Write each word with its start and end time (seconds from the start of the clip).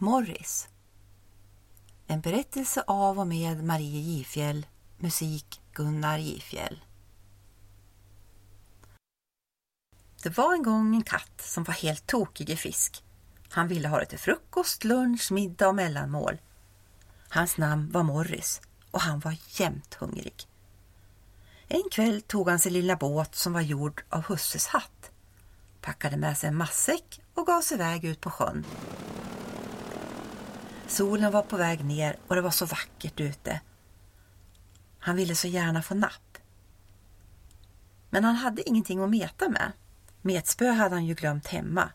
Morris. 0.00 0.68
En 2.06 2.20
berättelse 2.20 2.84
av 2.86 3.18
och 3.18 3.26
med 3.26 3.64
Marie 3.64 4.00
Gifjäll, 4.00 4.66
musik 4.98 5.60
Gunnar 5.72 6.18
Gifjäll. 6.18 6.84
Det 10.22 10.36
var 10.36 10.54
en 10.54 10.62
gång 10.62 10.94
en 10.94 11.02
katt 11.02 11.40
som 11.40 11.64
var 11.64 11.74
helt 11.74 12.06
tokig 12.06 12.50
i 12.50 12.56
fisk. 12.56 13.04
Han 13.48 13.68
ville 13.68 13.88
ha 13.88 13.98
det 13.98 14.06
till 14.06 14.18
frukost, 14.18 14.84
lunch, 14.84 15.32
middag 15.32 15.68
och 15.68 15.74
mellanmål. 15.74 16.38
Hans 17.28 17.56
namn 17.56 17.90
var 17.92 18.02
Morris 18.02 18.60
och 18.90 19.00
han 19.00 19.20
var 19.20 19.36
jämt 19.48 19.94
hungrig. 19.94 20.48
En 21.68 21.84
kväll 21.90 22.22
tog 22.22 22.48
han 22.48 22.58
sin 22.58 22.72
lilla 22.72 22.96
båt 22.96 23.34
som 23.34 23.52
var 23.52 23.60
gjord 23.60 24.02
av 24.08 24.26
husses 24.28 24.66
hatt, 24.66 25.10
packade 25.80 26.16
med 26.16 26.38
sig 26.38 26.48
en 26.48 26.56
matsäck 26.56 27.20
och 27.34 27.46
gav 27.46 27.60
sig 27.60 27.74
iväg 27.74 28.04
ut 28.04 28.20
på 28.20 28.30
sjön. 28.30 28.64
Solen 30.88 31.32
var 31.32 31.42
på 31.42 31.56
väg 31.56 31.84
ner 31.84 32.16
och 32.26 32.34
det 32.34 32.40
var 32.40 32.50
så 32.50 32.66
vackert 32.66 33.20
ute. 33.20 33.60
Han 34.98 35.16
ville 35.16 35.34
så 35.34 35.48
gärna 35.48 35.82
få 35.82 35.94
napp. 35.94 36.38
Men 38.10 38.24
han 38.24 38.34
hade 38.34 38.68
ingenting 38.68 39.02
att 39.02 39.10
meta 39.10 39.48
med. 39.48 39.72
Metspö 40.22 40.70
hade 40.70 40.94
han 40.94 41.06
ju 41.06 41.14
glömt 41.14 41.46
hemma. 41.46 41.90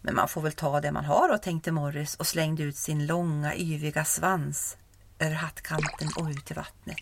Men 0.00 0.14
man 0.14 0.28
får 0.28 0.42
väl 0.42 0.52
ta 0.52 0.80
det 0.80 0.92
man 0.92 1.04
har 1.04 1.32
och 1.34 1.42
tänkte 1.42 1.72
Morris 1.72 2.14
och 2.14 2.26
slängde 2.26 2.62
ut 2.62 2.76
sin 2.76 3.06
långa 3.06 3.56
yviga 3.56 4.04
svans 4.04 4.76
över 5.18 5.34
hattkanten 5.34 6.08
och 6.16 6.28
ut 6.28 6.50
i 6.50 6.54
vattnet. 6.54 6.98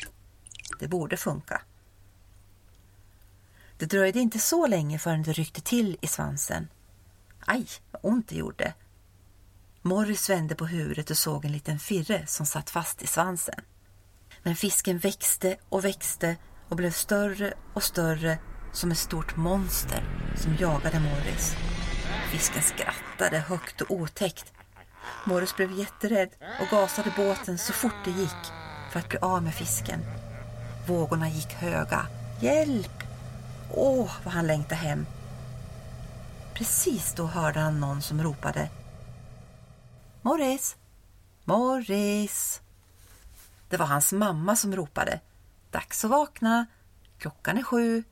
Det 0.81 0.89
borde 0.89 1.17
funka. 1.17 1.63
Det 3.79 3.87
dröjde 3.87 4.21
inte 4.21 4.39
så 4.39 4.67
länge 4.67 4.99
förrän 4.99 5.23
det 5.23 5.33
ryckte 5.33 5.61
till 5.61 5.97
i 6.01 6.07
svansen. 6.07 6.69
Aj, 7.47 7.67
vad 7.91 8.01
ont 8.05 8.29
det 8.29 8.37
gjorde. 8.37 8.75
Morris 9.87 10.31
vände 10.31 10.55
på 10.55 10.67
huvudet 10.67 11.11
och 11.11 11.17
såg 11.17 11.45
en 11.45 11.53
liten 11.53 11.79
firre 11.79 12.27
som 12.27 12.47
satt 12.47 12.71
fast 12.71 13.03
i 13.03 13.07
svansen. 13.07 13.61
Men 14.43 14.57
fisken 14.57 14.99
växte 14.99 15.57
och 15.69 15.85
växte 15.85 16.37
och 16.69 16.77
blev 16.77 16.91
större 16.91 17.55
och 17.75 17.83
större 17.83 18.39
som 18.73 18.91
ett 18.91 18.99
stort 18.99 19.37
monster 19.37 20.05
som 20.37 20.57
jagade 20.57 21.01
Morris. 21.01 21.55
Fisken 22.31 22.63
skrattade 22.63 23.39
högt 23.39 23.81
och 23.81 23.91
otäckt. 23.91 24.53
Morris 25.25 25.57
blev 25.57 25.79
jätterädd 25.79 26.31
och 26.61 26.69
gasade 26.71 27.13
båten 27.17 27.59
så 27.59 27.73
fort 27.73 28.05
det 28.05 28.11
gick 28.11 28.45
för 28.93 29.01
att 29.01 29.09
bli 29.09 29.19
av 29.19 29.43
med 29.43 29.55
fisken. 29.55 30.01
Vågorna 30.89 31.29
gick 31.29 31.53
höga. 31.53 32.07
Hjälp! 32.41 33.03
Åh, 33.71 34.11
vad 34.25 34.35
han 34.35 34.47
längtade 34.47 34.75
hem. 34.81 35.07
Precis 36.55 37.15
då 37.17 37.27
hörde 37.27 37.61
han 37.61 37.81
någon 37.81 38.03
som 38.03 38.23
ropade 38.23 38.69
Morris! 40.25 40.77
Morris! 41.45 42.63
Det 43.69 43.77
var 43.77 43.87
hans 43.87 44.13
mamma 44.13 44.57
som 44.57 44.77
ropade. 44.77 45.21
Dags 45.71 46.05
att 46.05 46.11
vakna. 46.11 46.67
Klockan 47.19 47.59
är 47.59 47.63
sju. 47.63 48.05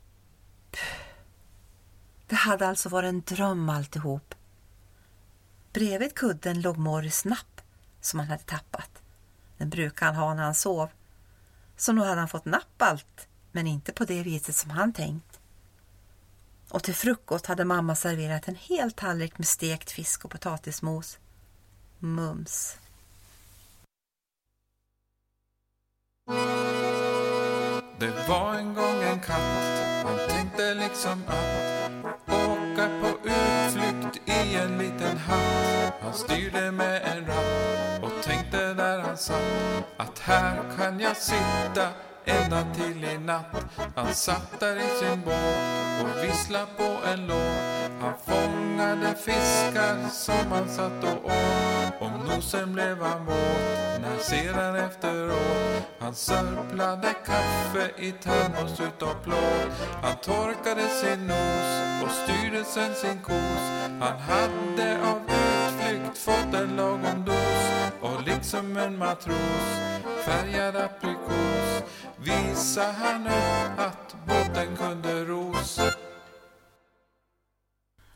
Det 2.27 2.35
hade 2.35 2.69
alltså 2.69 2.89
varit 2.89 3.09
en 3.09 3.21
dröm 3.21 3.69
alltihop. 3.69 4.35
Bredvid 5.73 6.15
kudden 6.15 6.61
låg 6.61 6.77
Morris 6.77 7.25
napp 7.25 7.61
som 8.01 8.21
han 8.21 8.29
hade 8.29 8.43
tappat. 8.43 9.03
Den 9.59 9.71
brukade 9.71 10.13
han 10.13 10.23
ha 10.23 10.35
när 10.35 10.43
han 10.43 10.55
sov. 10.55 10.89
Så 11.77 11.93
nu 11.93 12.01
hade 12.01 12.21
han 12.21 12.29
fått 12.29 12.45
napp 12.45 12.83
allt, 12.83 13.29
men 13.53 13.67
inte 13.67 13.93
på 13.93 14.05
det 14.05 14.23
viset 14.23 14.57
som 14.57 14.71
han 14.71 14.93
tänkt. 14.93 15.41
Och 16.69 16.83
till 16.83 16.95
frukost 16.95 17.47
hade 17.47 17.65
mamma 17.65 17.95
serverat 17.95 18.49
en 18.49 18.57
hel 18.57 18.93
tallrik 18.93 19.39
med 19.39 19.49
stekt 19.49 19.91
fisk 19.91 20.25
och 20.25 20.31
potatismos. 20.31 21.19
Mums. 22.05 22.79
Det 27.99 28.29
var 28.29 28.55
en 28.55 28.75
gång 28.75 29.03
en 29.03 29.21
katt, 29.21 30.05
han 30.05 30.29
tänkte 30.29 30.75
liksom 30.75 31.23
att 31.27 32.35
åka 32.35 32.89
på 33.01 33.29
utflykt 33.29 34.29
i 34.29 34.55
en 34.55 34.79
liten 34.79 35.17
hatt. 35.17 35.95
Han 36.01 36.13
styrde 36.13 36.73
med 36.73 37.03
en 37.03 37.27
ratt 37.27 38.03
och 38.03 38.23
tänkte 38.23 38.75
där 38.75 38.99
han 38.99 39.17
satt 39.17 39.85
att 39.97 40.19
här 40.19 40.77
kan 40.77 41.01
jag 41.01 41.17
sitta 41.17 41.89
ända 42.25 42.65
till 42.75 43.05
i 43.05 43.19
natt. 43.19 43.57
Han 43.97 44.15
satt 44.15 44.61
där 44.61 44.77
i 44.77 44.99
sin 45.01 45.21
båt 45.25 46.03
och 46.03 46.25
visslade 46.25 46.67
på 46.77 47.09
en 47.09 47.27
låt. 47.27 47.91
Han 48.01 48.15
fångade 48.27 49.15
fiskar 49.15 50.09
som 50.11 50.53
han 50.53 50.69
satt 50.69 51.05
och 51.05 51.25
åt. 51.25 52.01
Om 52.01 52.13
nosen 52.29 52.73
blev 52.73 53.03
han 53.03 53.27
våt 53.27 54.01
när 54.01 54.19
sedan 54.19 54.77
efteråt 54.77 55.63
han 55.99 56.15
sörplade 56.15 57.15
kaffe 57.27 57.91
i 57.97 58.13
termos 58.13 58.81
utav 58.81 59.15
plåt. 59.25 59.89
Han 60.03 60.17
torkade 60.17 60.89
sin 60.89 61.27
nos 61.27 62.03
och 62.03 62.11
styrde 62.11 62.65
sen 62.65 62.95
sin 62.95 63.21
kos. 63.23 63.63
Han 64.01 64.19
hade 64.19 64.99
av 65.09 65.21
utflykt 65.23 66.19
fått 66.19 66.55
en 66.55 66.77
lagom 66.77 67.25
dos 67.25 67.93
och 68.01 68.23
liksom 68.23 68.77
en 68.77 68.99
matros 68.99 69.93
färgad 70.25 70.77
aprikos 70.77 71.83
visa 72.25 72.83
här 72.83 73.19
nu 73.19 73.83
att 73.83 74.17
båten 74.27 74.77
kunde 74.77 75.25
ros. 75.25 75.81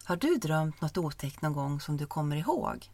Har 0.05 0.17
du 0.17 0.37
drömt 0.37 0.81
något 0.81 0.99
otäckt 0.99 1.43
någon 1.43 1.53
gång 1.53 1.81
som 1.81 1.97
du 1.97 2.06
kommer 2.06 2.37
ihåg? 2.37 2.91